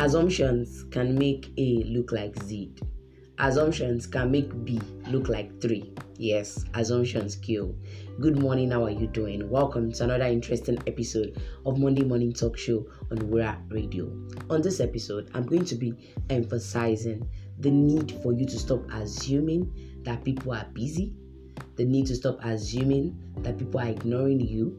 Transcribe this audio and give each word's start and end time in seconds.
Assumptions 0.00 0.84
can 0.92 1.18
make 1.18 1.50
A 1.56 1.82
look 1.88 2.12
like 2.12 2.40
Z. 2.44 2.72
Assumptions 3.40 4.06
can 4.06 4.30
make 4.30 4.64
B 4.64 4.80
look 5.08 5.28
like 5.28 5.60
3. 5.60 5.92
Yes, 6.16 6.64
assumptions 6.74 7.34
kill. 7.34 7.74
Good 8.20 8.38
morning, 8.38 8.70
how 8.70 8.84
are 8.84 8.90
you 8.90 9.08
doing? 9.08 9.50
Welcome 9.50 9.90
to 9.94 10.04
another 10.04 10.26
interesting 10.26 10.78
episode 10.86 11.42
of 11.66 11.80
Monday 11.80 12.04
Morning 12.04 12.32
Talk 12.32 12.56
Show 12.56 12.86
on 13.10 13.18
Wura 13.18 13.58
Radio. 13.72 14.06
On 14.48 14.62
this 14.62 14.78
episode, 14.78 15.32
I'm 15.34 15.44
going 15.44 15.64
to 15.64 15.74
be 15.74 15.92
emphasizing 16.30 17.28
the 17.58 17.72
need 17.72 18.12
for 18.22 18.32
you 18.32 18.46
to 18.46 18.56
stop 18.56 18.88
assuming 18.92 20.00
that 20.04 20.22
people 20.22 20.52
are 20.52 20.66
busy, 20.74 21.12
the 21.74 21.84
need 21.84 22.06
to 22.06 22.14
stop 22.14 22.38
assuming 22.44 23.20
that 23.38 23.58
people 23.58 23.80
are 23.80 23.88
ignoring 23.88 24.38
you, 24.38 24.78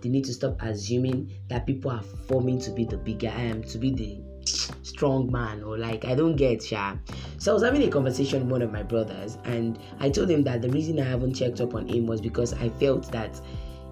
the 0.00 0.08
need 0.08 0.26
to 0.26 0.32
stop 0.32 0.62
assuming 0.62 1.32
that 1.48 1.66
people 1.66 1.90
are 1.90 2.04
forming 2.28 2.60
to 2.60 2.70
be 2.70 2.84
the 2.84 2.98
bigger 2.98 3.32
I 3.34 3.40
am, 3.40 3.64
to 3.64 3.76
be 3.76 3.90
the 3.90 4.29
strong 4.44 5.30
man 5.30 5.62
or 5.62 5.78
like 5.78 6.04
I 6.04 6.14
don't 6.14 6.36
get 6.36 6.70
yeah. 6.70 6.96
So 7.38 7.52
I 7.52 7.54
was 7.54 7.62
having 7.62 7.82
a 7.82 7.88
conversation 7.88 8.40
with 8.42 8.50
one 8.50 8.62
of 8.62 8.72
my 8.72 8.82
brothers 8.82 9.38
and 9.44 9.78
I 9.98 10.10
told 10.10 10.30
him 10.30 10.42
that 10.44 10.62
the 10.62 10.70
reason 10.70 10.98
I 11.00 11.04
haven't 11.04 11.34
checked 11.34 11.60
up 11.60 11.74
on 11.74 11.88
him 11.88 12.06
was 12.06 12.20
because 12.20 12.52
I 12.54 12.68
felt 12.68 13.10
that 13.12 13.40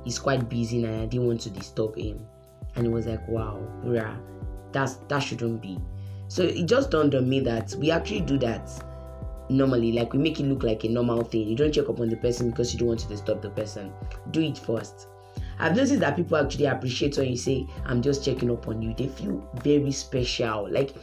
he's 0.04 0.18
quite 0.18 0.48
busy 0.48 0.84
and 0.84 1.02
I 1.02 1.06
didn't 1.06 1.26
want 1.26 1.40
to 1.42 1.50
disturb 1.50 1.96
him. 1.96 2.20
And 2.76 2.86
he 2.86 2.92
was 2.92 3.06
like, 3.06 3.26
Wow, 3.28 3.60
yeah, 3.86 4.16
that's 4.72 4.94
that 5.08 5.20
shouldn't 5.20 5.62
be. 5.62 5.78
So 6.28 6.42
it 6.42 6.66
just 6.66 6.90
dawned 6.90 7.14
on 7.14 7.28
me 7.28 7.40
that 7.40 7.74
we 7.78 7.90
actually 7.90 8.20
do 8.20 8.38
that 8.38 8.70
normally, 9.48 9.92
like 9.92 10.12
we 10.12 10.18
make 10.18 10.38
it 10.40 10.44
look 10.44 10.62
like 10.62 10.84
a 10.84 10.88
normal 10.88 11.24
thing. 11.24 11.48
You 11.48 11.56
don't 11.56 11.72
check 11.72 11.88
up 11.88 12.00
on 12.00 12.08
the 12.08 12.16
person 12.16 12.50
because 12.50 12.72
you 12.72 12.78
don't 12.78 12.88
want 12.88 13.00
to 13.00 13.08
disturb 13.08 13.42
the 13.42 13.50
person. 13.50 13.92
Do 14.30 14.40
it 14.40 14.58
first. 14.58 15.08
I've 15.58 15.76
noticed 15.76 16.00
that 16.00 16.16
people 16.16 16.36
actually 16.36 16.66
appreciate 16.66 17.16
when 17.16 17.28
you 17.28 17.36
say, 17.36 17.66
I'm 17.84 18.02
just 18.02 18.24
checking 18.24 18.50
up 18.50 18.68
on 18.68 18.82
you. 18.82 18.94
They 18.96 19.08
feel 19.08 19.48
very 19.62 19.92
special. 19.92 20.70
Like 20.70 20.94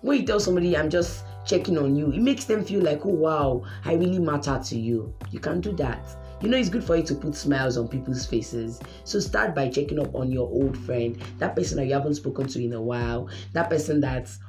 when 0.00 0.20
you 0.20 0.26
tell 0.26 0.40
somebody, 0.40 0.76
I'm 0.76 0.90
just 0.90 1.24
checking 1.44 1.78
on 1.78 1.96
you, 1.96 2.12
it 2.12 2.20
makes 2.20 2.44
them 2.44 2.64
feel 2.64 2.82
like, 2.82 3.04
oh 3.04 3.10
wow, 3.10 3.64
I 3.84 3.94
really 3.94 4.18
matter 4.18 4.60
to 4.64 4.78
you. 4.78 5.14
You 5.30 5.40
can 5.40 5.60
do 5.60 5.72
that. 5.76 6.16
You 6.40 6.48
know, 6.48 6.56
it's 6.56 6.68
good 6.68 6.82
for 6.82 6.96
you 6.96 7.04
to 7.04 7.14
put 7.14 7.36
smiles 7.36 7.76
on 7.76 7.86
people's 7.86 8.26
faces. 8.26 8.80
So 9.04 9.20
start 9.20 9.54
by 9.54 9.68
checking 9.68 10.00
up 10.00 10.12
on 10.14 10.32
your 10.32 10.48
old 10.48 10.76
friend, 10.76 11.22
that 11.38 11.54
person 11.54 11.76
that 11.76 11.86
you 11.86 11.92
haven't 11.92 12.16
spoken 12.16 12.48
to 12.48 12.64
in 12.64 12.72
a 12.72 12.82
while, 12.82 13.28
that 13.52 13.70
person 13.70 14.00
that's 14.00 14.40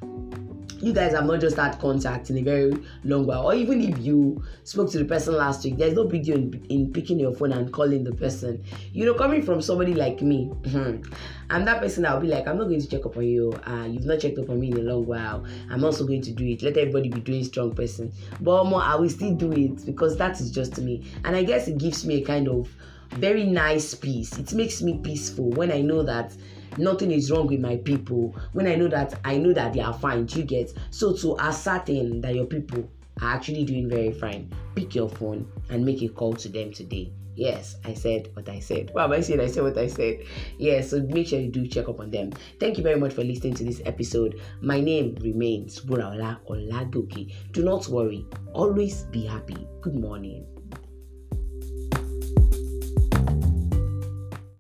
you 0.84 0.94
guys 0.94 1.14
have 1.14 1.26
not 1.26 1.40
just 1.40 1.56
had 1.56 1.80
contact 1.80 2.30
in 2.30 2.38
a 2.38 2.42
very 2.42 2.74
long 3.06 3.26
while, 3.26 3.46
or 3.48 3.56
even 3.56 3.82
if 3.82 3.98
you 4.00 4.44
spoke 4.66 4.92
to 4.92 4.98
the 4.98 5.06
person 5.06 5.36
last 5.36 5.64
week, 5.64 5.78
there's 5.78 5.94
no 5.94 6.06
big 6.06 6.26
deal 6.26 6.36
in, 6.36 6.66
in 6.70 6.92
picking 6.92 7.20
your 7.20 7.34
phone 7.34 7.54
and 7.54 7.72
calling 7.72 8.04
the 8.04 8.12
person. 8.12 8.64
You 8.92 9.06
know, 9.06 9.14
coming 9.14 9.42
from 9.42 9.62
somebody 9.62 9.94
like 9.94 10.22
me, 10.22 10.52
I'm 11.50 11.66
that 11.66 11.82
person 11.82 12.04
that 12.04 12.14
will 12.14 12.22
be 12.22 12.28
like, 12.28 12.48
I'm 12.48 12.58
not 12.58 12.66
going 12.66 12.82
to 12.82 12.88
check 12.88 13.06
up 13.06 13.16
on 13.16 13.24
you. 13.26 13.54
Uh, 13.66 13.86
you've 13.90 14.06
not 14.06 14.20
checked 14.20 14.38
up 14.40 14.50
on 14.50 14.60
me 14.60 14.72
in 14.72 14.78
a 14.78 14.82
long 14.82 15.06
while. 15.06 15.46
I'm 15.70 15.84
also 15.86 16.06
going 16.06 16.22
to 16.24 16.32
do 16.32 16.46
it. 16.46 16.62
Let 16.62 16.78
everybody 16.78 17.10
be 17.10 17.22
doing 17.22 17.44
strong 17.46 17.74
person. 17.74 18.12
But 18.42 18.66
more, 18.66 18.82
I 18.82 18.96
will 18.96 19.10
still 19.10 19.34
do 19.34 19.52
it 19.54 19.86
because 19.86 20.18
that 20.18 20.42
is 20.42 20.52
just 20.52 20.78
me. 20.80 21.06
And 21.24 21.36
I 21.36 21.44
guess 21.44 21.68
it 21.68 21.78
gives 21.78 22.06
me 22.06 22.22
a 22.22 22.26
kind 22.26 22.50
of 22.50 22.70
very 23.12 23.44
nice 23.44 23.94
peace. 23.94 24.38
It 24.38 24.54
makes 24.54 24.82
me 24.82 25.00
peaceful 25.02 25.50
when 25.52 25.72
I 25.72 25.82
know 25.82 26.04
that 26.04 26.34
nothing 26.78 27.12
is 27.12 27.32
wrong 27.32 27.48
with 27.48 27.60
my 27.60 27.78
people 27.78 28.36
when 28.54 28.68
i 28.68 28.76
know 28.76 28.88
that 28.88 29.20
i 29.26 29.38
know 29.38 29.54
that 29.54 29.74
they 29.74 29.80
are 29.80 29.94
fine 29.94 30.28
you 30.32 30.44
get 30.44 30.72
so 30.92 31.16
to 31.16 31.38
ascertain 31.40 32.22
that 32.22 32.36
your 32.36 32.46
people 32.46 32.88
are 33.22 33.34
actually 33.34 33.64
doing 33.64 33.90
very 33.90 34.12
fine 34.12 34.52
pick 34.76 34.96
your 34.96 35.10
phone 35.10 35.50
and 35.70 35.86
make 35.86 36.02
a 36.02 36.08
call 36.10 36.34
to 36.34 36.50
them 36.50 36.72
today 36.72 37.12
Yes, 37.36 37.78
I 37.84 37.94
said 37.94 38.30
what 38.34 38.48
I 38.48 38.60
said. 38.60 38.92
Well, 38.94 39.12
I 39.12 39.22
said 39.22 39.40
I 39.40 39.48
said 39.48 39.64
what 39.64 39.78
I 39.78 39.88
said. 39.88 40.24
Yes, 40.58 40.92
so 40.92 41.02
make 41.02 41.28
sure 41.28 41.40
you 41.40 41.50
do 41.50 41.68
check 41.68 41.90
up 41.90 42.00
on 42.00 42.12
them. 42.12 42.32
Thank 42.60 42.78
you 42.78 42.84
very 42.84 43.00
much 43.00 43.14
for 43.14 43.24
listening 43.24 43.56
to 43.56 43.64
this 43.64 43.82
episode. 43.86 44.40
My 44.62 44.80
name 44.80 45.16
remains 45.22 45.82
Wuraola 45.82 46.40
Oladoke. 46.48 47.34
Do 47.52 47.64
not 47.64 47.88
worry. 47.88 48.26
Always 48.54 49.04
be 49.06 49.26
happy. 49.26 49.68
Good 49.82 49.96
morning. 49.96 50.46